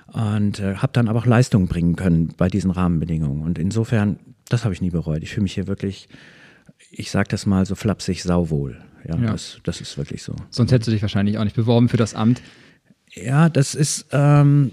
[0.07, 3.43] und äh, habe dann aber auch Leistung bringen können bei diesen Rahmenbedingungen.
[3.43, 4.17] Und insofern,
[4.49, 5.21] das habe ich nie bereut.
[5.21, 6.07] Ich fühle mich hier wirklich
[6.91, 8.81] ich sage das mal so flapsig, sauwohl.
[9.07, 9.31] Ja, ja.
[9.31, 10.35] Das, das, ist wirklich so.
[10.49, 12.41] Sonst hättest du dich wahrscheinlich auch nicht beworben für das Amt.
[13.13, 14.71] Ja, das ist, ähm,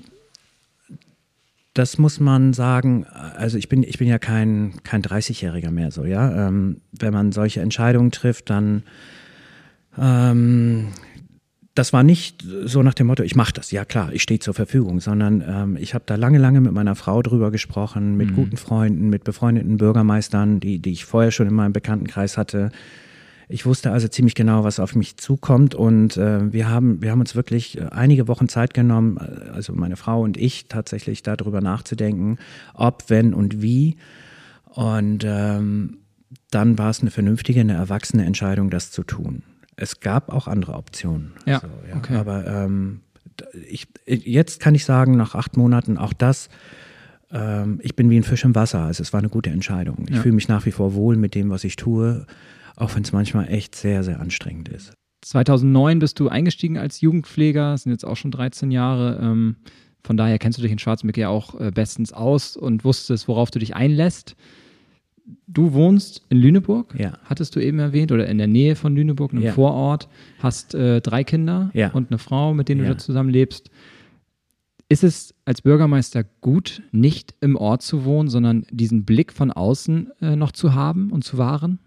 [1.75, 6.05] das muss man sagen, also ich bin, ich bin ja kein, kein 30-Jähriger mehr so,
[6.05, 6.49] ja.
[6.49, 8.83] Ähm, wenn man solche Entscheidungen trifft, dann
[9.99, 10.89] ähm,
[11.75, 14.53] das war nicht so nach dem Motto, ich mache das, ja klar, ich stehe zur
[14.53, 18.35] Verfügung, sondern ähm, ich habe da lange, lange mit meiner Frau drüber gesprochen, mit mhm.
[18.35, 22.73] guten Freunden, mit befreundeten Bürgermeistern, die, die ich vorher schon in meinem Bekanntenkreis hatte.
[23.49, 27.21] Ich wusste also ziemlich genau, was auf mich zukommt und äh, wir, haben, wir haben
[27.21, 31.63] uns wirklich äh, einige Wochen Zeit genommen, äh, also meine Frau und ich tatsächlich darüber
[31.63, 32.39] nachzudenken,
[32.75, 33.97] ob, wenn und wie.
[34.67, 35.99] Und ähm,
[36.51, 39.43] dann war es eine vernünftige, eine erwachsene Entscheidung, das zu tun
[39.77, 41.33] es gab auch andere Optionen.
[41.47, 41.97] Ja, so, ja.
[41.97, 42.17] Okay.
[42.17, 43.01] aber ähm,
[43.67, 46.49] ich, jetzt kann ich sagen, nach acht Monaten auch das,
[47.31, 48.81] ähm, ich bin wie ein Fisch im Wasser.
[48.81, 50.05] Also es war eine gute Entscheidung.
[50.09, 50.23] Ich ja.
[50.23, 52.27] fühle mich nach wie vor wohl mit dem, was ich tue,
[52.77, 54.93] auch wenn es manchmal echt sehr, sehr anstrengend ist.
[55.23, 59.21] 2009 bist du eingestiegen als Jugendpfleger, das sind jetzt auch schon 13 Jahre.
[59.23, 59.57] Ähm,
[60.05, 63.51] von daher kennst du dich in Schwarzenberg ja auch äh, bestens aus und wusstest, worauf
[63.53, 64.37] du dich einlässt
[65.47, 67.19] du wohnst in Lüneburg, ja.
[67.25, 69.53] hattest du eben erwähnt, oder in der Nähe von Lüneburg, einem ja.
[69.53, 70.09] Vorort,
[70.39, 71.91] hast äh, drei Kinder ja.
[71.93, 73.71] und eine Frau, mit denen du da zusammen lebst.
[74.89, 80.11] Ist es als Bürgermeister gut, nicht im Ort zu wohnen, sondern diesen Blick von außen
[80.21, 81.79] äh, noch zu haben und zu wahren?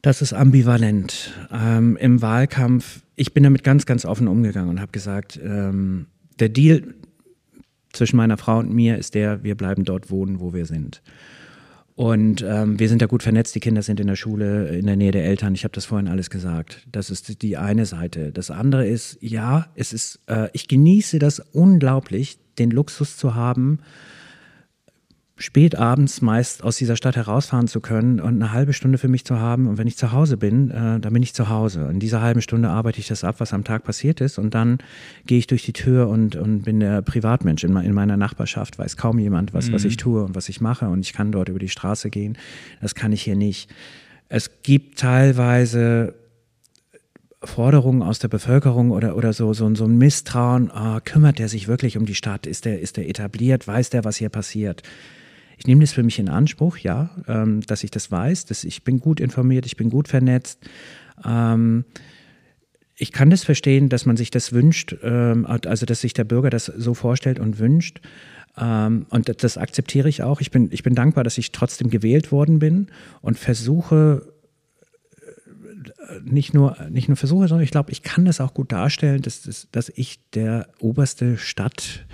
[0.00, 1.34] Das ist ambivalent.
[1.52, 6.06] Ähm, Im Wahlkampf, ich bin damit ganz, ganz offen umgegangen und habe gesagt, ähm,
[6.38, 6.94] der Deal
[7.92, 11.02] zwischen meiner Frau und mir ist der, wir bleiben dort wohnen, wo wir sind.
[12.00, 14.96] Und ähm, wir sind da gut vernetzt, die Kinder sind in der Schule, in der
[14.96, 15.54] Nähe der Eltern.
[15.54, 16.86] Ich habe das vorhin alles gesagt.
[16.90, 18.32] Das ist die eine Seite.
[18.32, 23.80] Das andere ist, ja, es ist, äh, ich genieße das unglaublich, den Luxus zu haben,
[25.40, 29.24] spät abends meist aus dieser Stadt herausfahren zu können und eine halbe Stunde für mich
[29.24, 29.68] zu haben.
[29.68, 31.88] Und wenn ich zu Hause bin, äh, dann bin ich zu Hause.
[31.90, 34.38] In dieser halben Stunde arbeite ich das ab, was am Tag passiert ist.
[34.38, 34.78] Und dann
[35.24, 38.78] gehe ich durch die Tür und, und bin der Privatmensch in, in meiner Nachbarschaft.
[38.78, 39.72] Weiß kaum jemand, was, mhm.
[39.72, 40.88] was ich tue und was ich mache.
[40.88, 42.36] Und ich kann dort über die Straße gehen.
[42.82, 43.70] Das kann ich hier nicht.
[44.28, 46.14] Es gibt teilweise
[47.42, 51.66] Forderungen aus der Bevölkerung oder, oder so, so, so ein Misstrauen, oh, kümmert der sich
[51.66, 52.46] wirklich um die Stadt?
[52.46, 53.66] Ist der, ist der etabliert?
[53.66, 54.82] Weiß der, was hier passiert?
[55.60, 58.82] Ich nehme das für mich in Anspruch, ja, ähm, dass ich das weiß, dass ich
[58.82, 60.58] bin gut informiert, ich bin gut vernetzt.
[61.22, 61.84] Ähm,
[62.96, 66.48] ich kann das verstehen, dass man sich das wünscht, ähm, also dass sich der Bürger
[66.48, 68.00] das so vorstellt und wünscht.
[68.56, 70.40] Ähm, und das, akzeptiere ich auch.
[70.40, 72.86] Ich bin, ich bin dankbar, dass ich trotzdem gewählt worden bin
[73.20, 74.32] und versuche,
[76.08, 79.20] äh, nicht nur, nicht nur versuche, sondern ich glaube, ich kann das auch gut darstellen,
[79.20, 82.06] dass, dass, dass ich der oberste Stadt,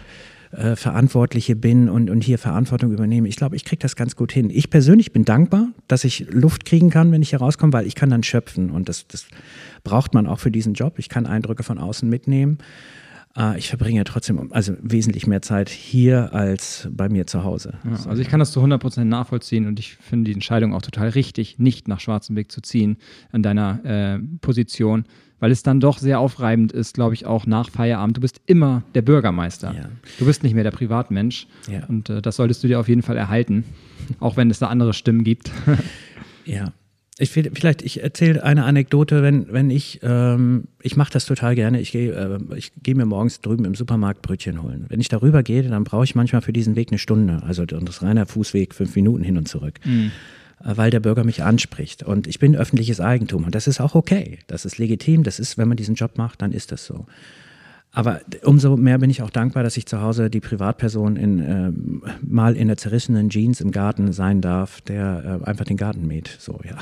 [0.57, 3.29] äh, Verantwortliche bin und, und hier Verantwortung übernehme.
[3.29, 4.49] Ich glaube, ich kriege das ganz gut hin.
[4.51, 7.95] Ich persönlich bin dankbar, dass ich Luft kriegen kann, wenn ich hier rauskomme, weil ich
[7.95, 9.27] kann dann schöpfen und das, das
[9.85, 10.99] braucht man auch für diesen Job.
[10.99, 12.59] Ich kann Eindrücke von außen mitnehmen.
[13.37, 17.75] Äh, ich verbringe ja trotzdem also wesentlich mehr Zeit hier als bei mir zu Hause.
[17.85, 21.11] Ja, also ich kann das zu 100% nachvollziehen und ich finde die Entscheidung auch total
[21.11, 22.97] richtig, nicht nach Schwarzenberg zu ziehen
[23.33, 25.05] an deiner äh, Position
[25.39, 28.17] weil es dann doch sehr aufreibend ist, glaube ich, auch nach Feierabend.
[28.17, 29.75] Du bist immer der Bürgermeister.
[29.75, 29.89] Ja.
[30.19, 31.47] Du bist nicht mehr der Privatmensch.
[31.71, 31.85] Ja.
[31.87, 33.65] Und äh, das solltest du dir auf jeden Fall erhalten,
[34.21, 35.51] auch wenn es da andere Stimmen gibt.
[36.45, 36.73] ja.
[37.19, 41.55] Ich will, vielleicht, ich erzähle eine Anekdote, wenn, wenn ich, ähm, ich mache das total
[41.55, 44.85] gerne, ich gehe äh, ich geh mir morgens drüben im Supermarkt Brötchen holen.
[44.89, 48.03] Wenn ich darüber gehe, dann brauche ich manchmal für diesen Weg eine Stunde, also das
[48.03, 49.81] reiner Fußweg, fünf Minuten hin und zurück.
[49.85, 50.11] Mhm.
[50.63, 52.03] Äh, weil der Bürger mich anspricht.
[52.03, 54.39] Und ich bin öffentliches Eigentum und das ist auch okay.
[54.47, 55.23] Das ist legitim.
[55.23, 57.07] Das ist, wenn man diesen Job macht, dann ist das so.
[57.97, 61.73] Aber umso mehr bin ich auch dankbar, dass ich zu Hause die Privatperson in, äh,
[62.21, 66.29] mal in der zerrissenen Jeans im Garten sein darf, der äh, einfach den Garten mäht.
[66.39, 66.77] So, ja.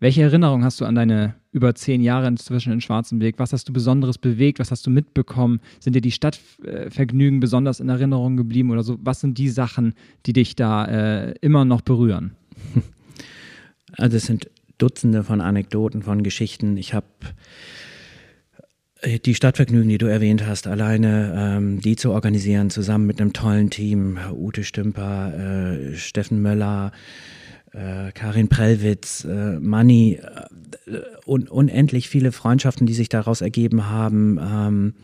[0.00, 3.36] Welche Erinnerung hast du an deine über zehn Jahre inzwischen in Schwarzenberg?
[3.38, 4.58] Was hast du Besonderes bewegt?
[4.58, 5.60] Was hast du mitbekommen?
[5.78, 8.98] Sind dir die Stadtvergnügen besonders in Erinnerung geblieben oder so?
[9.00, 9.94] Was sind die Sachen,
[10.26, 12.32] die dich da äh, immer noch berühren?
[13.96, 16.76] Also es sind Dutzende von Anekdoten, von Geschichten.
[16.76, 17.06] Ich habe
[19.04, 23.70] die Stadtvergnügen, die du erwähnt hast, alleine ähm, die zu organisieren, zusammen mit einem tollen
[23.70, 25.32] Team, Ute Stümper,
[25.92, 26.92] äh, Steffen Möller,
[27.72, 30.20] äh, Karin Prellwitz, äh, Manni,
[30.86, 34.38] äh, un unendlich viele Freundschaften, die sich daraus ergeben haben.
[34.40, 34.94] Ähm,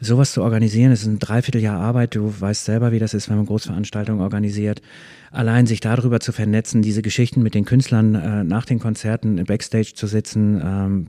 [0.00, 2.14] sowas zu organisieren, ist ein Dreivierteljahr Arbeit.
[2.14, 4.82] Du weißt selber, wie das ist, wenn man Großveranstaltungen organisiert.
[5.30, 9.46] Allein sich darüber zu vernetzen, diese Geschichten mit den Künstlern äh, nach den Konzerten im
[9.46, 11.06] Backstage zu sitzen, ähm,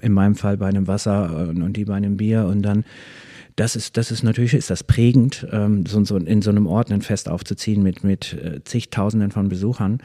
[0.00, 2.84] in meinem Fall bei einem Wasser und, und die bei einem Bier und dann
[3.56, 6.90] das ist, das ist natürlich, ist das prägend, ähm, so, so in so einem Ort
[6.90, 9.98] ein Fest aufzuziehen mit, mit äh, zigtausenden von Besuchern.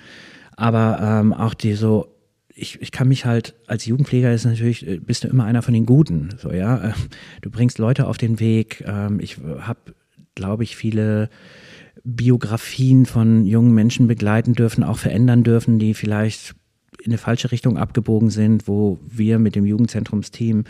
[0.56, 2.16] Aber ähm, auch die so,
[2.54, 5.74] ich, ich kann mich halt, als Jugendpfleger ist natürlich, äh, bist du immer einer von
[5.74, 6.30] den Guten.
[6.38, 6.94] So, ja.
[7.42, 8.84] Du bringst Leute auf den Weg.
[8.86, 9.80] Ähm, ich habe,
[10.36, 11.30] glaube ich, viele
[12.04, 16.56] Biografien von jungen Menschen begleiten dürfen, auch verändern dürfen, die vielleicht
[17.04, 20.66] in eine falsche Richtung abgebogen sind, wo wir mit dem Jugendzentrumsteam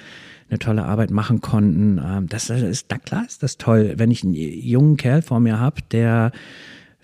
[0.49, 1.99] eine tolle Arbeit machen konnten.
[2.03, 5.59] Ähm, das ist, na klar ist das toll, wenn ich einen jungen Kerl vor mir
[5.59, 6.31] habe, der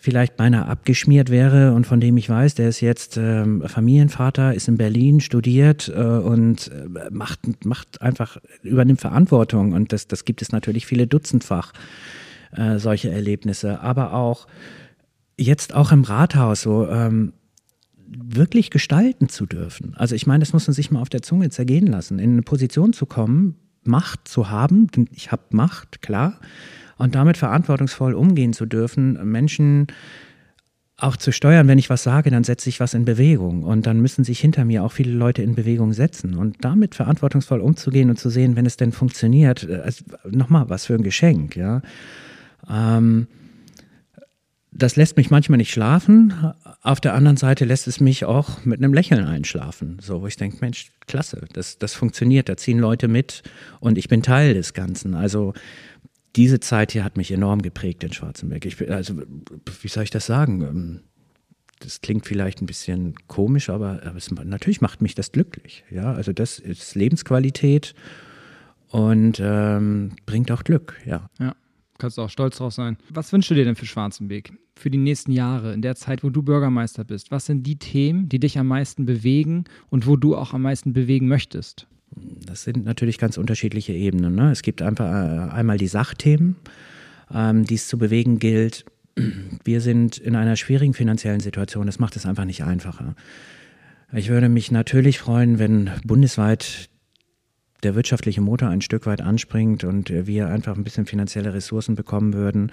[0.05, 4.67] vielleicht beinahe abgeschmiert wäre und von dem ich weiß, der ist jetzt ähm, Familienvater, ist
[4.67, 9.73] in Berlin, studiert äh, und äh, macht, macht einfach, übernimmt Verantwortung.
[9.73, 11.73] Und das, das gibt es natürlich viele Dutzendfach,
[12.55, 13.81] äh, solche Erlebnisse.
[13.81, 14.45] Aber auch
[15.37, 17.33] jetzt auch im Rathaus so, ähm,
[18.07, 19.93] wirklich gestalten zu dürfen.
[19.95, 22.41] Also ich meine, das muss man sich mal auf der Zunge zergehen lassen, in eine
[22.41, 26.39] Position zu kommen, Macht zu haben, ich habe Macht, klar,
[26.97, 29.87] und damit verantwortungsvoll umgehen zu dürfen, Menschen
[30.97, 33.99] auch zu steuern, wenn ich was sage, dann setze ich was in Bewegung und dann
[33.99, 38.17] müssen sich hinter mir auch viele Leute in Bewegung setzen und damit verantwortungsvoll umzugehen und
[38.17, 41.81] zu sehen, wenn es denn funktioniert, also nochmal, was für ein Geschenk, ja.
[42.69, 43.27] Ähm,
[44.77, 46.33] das lässt mich manchmal nicht schlafen.
[46.81, 49.97] Auf der anderen Seite lässt es mich auch mit einem Lächeln einschlafen.
[50.01, 53.41] So, wo ich denke, Mensch, klasse, das, das funktioniert, da ziehen Leute mit
[53.79, 55.15] und ich bin Teil des Ganzen.
[55.15, 55.53] Also
[56.35, 58.65] diese Zeit hier hat mich enorm geprägt in Schwarzenberg.
[58.65, 59.21] Ich, also,
[59.81, 60.61] wie soll ich das sagen?
[60.61, 60.99] Ähm,
[61.79, 65.85] das klingt vielleicht ein bisschen komisch, aber, aber es, natürlich macht mich das glücklich.
[65.89, 67.95] Ja, also das ist Lebensqualität
[68.89, 70.99] und ähm, bringt auch Glück.
[71.05, 71.29] Ja.
[71.39, 71.55] Ja
[71.97, 72.97] kannst du auch stolz drauf sein.
[73.09, 74.53] Was wünschst du dir denn für Schwarzenbeek?
[74.77, 77.31] Für die nächsten Jahre, in der Zeit, wo du Bürgermeister bist?
[77.31, 80.93] Was sind die Themen, die dich am meisten bewegen und wo du auch am meisten
[80.93, 81.87] bewegen möchtest?
[82.45, 84.35] Das sind natürlich ganz unterschiedliche Ebenen.
[84.35, 84.51] Ne?
[84.51, 86.55] Es gibt einfach äh, einmal die Sachthemen,
[87.33, 88.85] ähm, die es zu bewegen gilt.
[89.63, 91.85] Wir sind in einer schwierigen finanziellen Situation.
[91.85, 93.15] Das macht es einfach nicht einfacher.
[94.13, 96.89] Ich würde mich natürlich freuen, wenn bundesweit
[97.85, 102.33] der wirtschaftliche Motor ein Stück weit anspringt und wir einfach ein bisschen finanzielle Ressourcen bekommen
[102.33, 102.71] würden,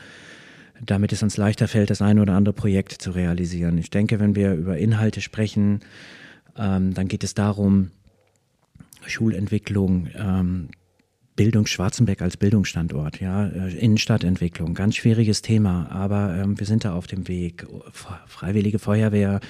[0.85, 3.79] damit es uns leichter fällt, das eine oder andere Projekt zu realisieren.
[3.79, 5.81] Ich denke, wenn wir über Inhalte sprechen,
[6.57, 7.91] ähm, dann geht es darum,
[9.07, 10.69] Schulentwicklung, ähm,
[11.35, 16.93] Bildung Schwarzenberg als Bildungsstandort, ja, äh, Innenstadtentwicklung, ganz schwieriges Thema, aber ähm, wir sind da
[16.95, 17.67] auf dem Weg.
[18.27, 19.41] Freiwillige Feuerwehr,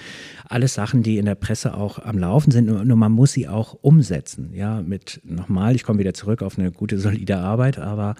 [0.48, 3.48] alles Sachen, die in der Presse auch am Laufen sind, nur, nur man muss sie
[3.48, 8.14] auch umsetzen, ja, mit nochmal, ich komme wieder zurück auf eine gute, solide Arbeit, aber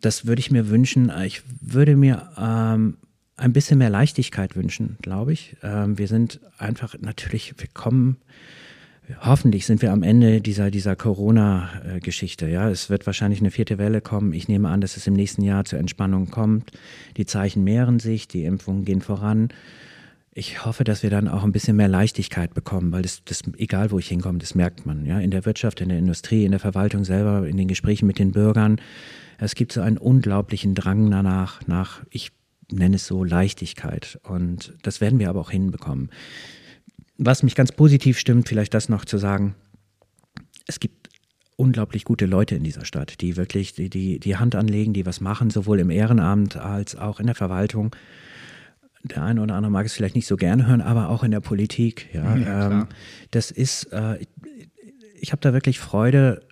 [0.00, 1.10] das würde ich mir wünschen.
[1.24, 2.98] Ich würde mir ähm,
[3.36, 5.56] ein bisschen mehr Leichtigkeit wünschen, glaube ich.
[5.62, 8.18] Ähm, wir sind einfach natürlich, wir kommen
[9.20, 12.48] hoffentlich sind wir am Ende dieser, dieser Corona-Geschichte.
[12.48, 14.32] Ja, es wird wahrscheinlich eine vierte Welle kommen.
[14.32, 16.72] Ich nehme an, dass es im nächsten Jahr zur Entspannung kommt.
[17.16, 19.48] Die Zeichen mehren sich, die Impfungen gehen voran.
[20.32, 23.90] Ich hoffe, dass wir dann auch ein bisschen mehr Leichtigkeit bekommen, weil das, das egal
[23.90, 25.06] wo ich hinkomme, das merkt man.
[25.06, 28.18] Ja, in der Wirtschaft, in der Industrie, in der Verwaltung selber, in den Gesprächen mit
[28.18, 28.80] den Bürgern.
[29.38, 32.32] Es gibt so einen unglaublichen Drang danach, nach, ich
[32.70, 34.18] nenne es so Leichtigkeit.
[34.24, 36.10] Und das werden wir aber auch hinbekommen.
[37.18, 39.54] Was mich ganz positiv stimmt, vielleicht das noch zu sagen,
[40.66, 41.08] es gibt
[41.56, 45.20] unglaublich gute Leute in dieser Stadt, die wirklich die, die, die Hand anlegen, die was
[45.20, 47.96] machen, sowohl im Ehrenamt als auch in der Verwaltung.
[49.04, 51.40] Der eine oder andere mag es vielleicht nicht so gerne hören, aber auch in der
[51.40, 52.08] Politik.
[52.12, 52.86] Ja, ja ähm,
[53.30, 54.28] das ist, äh, ich,
[55.20, 56.45] ich habe da wirklich Freude,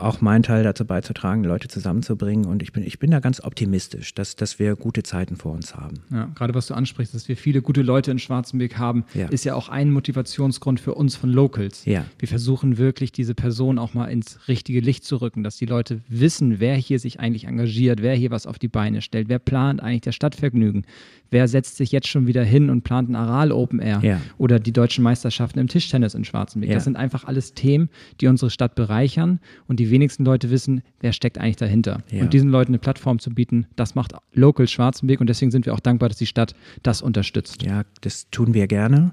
[0.00, 2.46] auch meinen Teil dazu beizutragen, Leute zusammenzubringen.
[2.46, 5.74] Und ich bin, ich bin da ganz optimistisch, dass, dass wir gute Zeiten vor uns
[5.74, 6.00] haben.
[6.10, 9.28] Ja, gerade was du ansprichst, dass wir viele gute Leute in Schwarzenberg haben, ja.
[9.28, 11.84] ist ja auch ein Motivationsgrund für uns von Locals.
[11.84, 12.04] Ja.
[12.18, 16.00] Wir versuchen wirklich, diese Person auch mal ins richtige Licht zu rücken, dass die Leute
[16.08, 19.82] wissen, wer hier sich eigentlich engagiert, wer hier was auf die Beine stellt, wer plant
[19.82, 20.84] eigentlich das Stadtvergnügen,
[21.30, 24.20] wer setzt sich jetzt schon wieder hin und plant ein Aral Open Air ja.
[24.38, 26.72] oder die deutschen Meisterschaften im Tischtennis in Schwarzenberg.
[26.72, 27.88] Das sind einfach alles Themen,
[28.20, 32.02] die unsere Stadt bereichern und die wenigsten Leute wissen, wer steckt eigentlich dahinter.
[32.10, 32.22] Ja.
[32.22, 35.74] Und diesen Leuten eine Plattform zu bieten, das macht Local Schwarzenberg und deswegen sind wir
[35.74, 37.62] auch dankbar, dass die Stadt das unterstützt.
[37.62, 39.12] Ja, das tun wir gerne.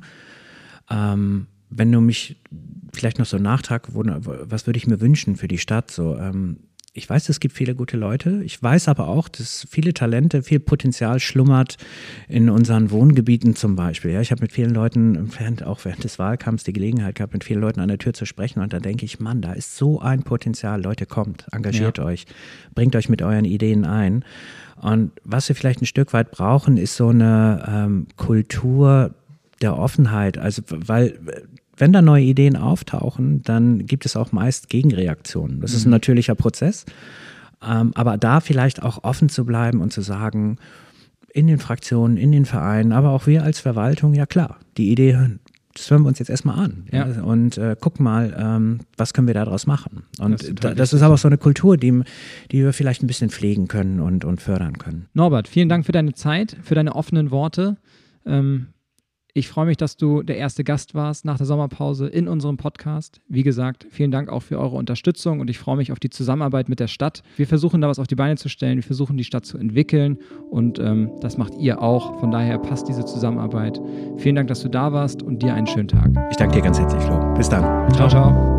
[0.90, 2.42] Ähm, wenn du mich
[2.94, 5.92] vielleicht noch so einen Nachtrag, was würde ich mir wünschen für die Stadt?
[5.92, 6.58] So, ähm,
[6.98, 8.42] ich weiß, es gibt viele gute Leute.
[8.46, 11.76] Ich weiß aber auch, dass viele Talente, viel Potenzial schlummert
[12.30, 14.12] in unseren Wohngebieten zum Beispiel.
[14.12, 17.44] Ja, ich habe mit vielen Leuten, während, auch während des Wahlkampfs, die Gelegenheit gehabt, mit
[17.44, 18.62] vielen Leuten an der Tür zu sprechen.
[18.62, 20.82] Und da denke ich, Mann, da ist so ein Potenzial.
[20.82, 22.06] Leute, kommt, engagiert ja.
[22.06, 22.26] euch,
[22.76, 24.24] bringt euch mit euren Ideen ein.
[24.82, 29.14] Und was wir vielleicht ein Stück weit brauchen, ist so eine ähm, Kultur
[29.62, 30.38] der Offenheit.
[30.38, 31.20] Also, weil
[31.78, 35.62] wenn da neue Ideen auftauchen, dann gibt es auch meist Gegenreaktionen.
[35.62, 35.78] Das mhm.
[35.78, 36.86] ist ein natürlicher Prozess.
[37.66, 40.58] Ähm, aber da vielleicht auch offen zu bleiben und zu sagen,
[41.34, 45.18] in den Fraktionen, in den Vereinen, aber auch wir als Verwaltung, ja klar, die Idee,
[45.74, 47.08] das hören wir uns jetzt erstmal an Ja.
[47.08, 47.22] ja.
[47.24, 50.04] und äh, gucken mal, ähm, was können wir daraus machen.
[50.20, 52.04] Und Das ist da, das ist aber auch so eine Kultur, die,
[52.52, 55.08] die wir vielleicht ein bisschen pflegen können und, und fördern können.
[55.14, 57.78] Norbert, vielen Dank für deine Zeit, für deine offenen Worte.
[58.26, 58.68] Ähm,
[59.38, 63.20] ich freue mich, dass du der erste Gast warst nach der Sommerpause in unserem Podcast.
[63.28, 66.70] Wie gesagt, vielen Dank auch für eure Unterstützung und ich freue mich auf die Zusammenarbeit
[66.70, 67.22] mit der Stadt.
[67.36, 70.20] Wir versuchen da was auf die Beine zu stellen, wir versuchen die Stadt zu entwickeln
[70.50, 72.18] und ähm, das macht ihr auch.
[72.22, 73.82] Von daher passt diese Zusammenarbeit.
[74.16, 76.12] Vielen Dank, dass du da warst und dir einen schönen Tag.
[76.32, 77.34] Ich danke dir ganz herzlich, Flo.
[77.34, 77.92] Bis dann.
[77.92, 78.56] Ciao, ciao.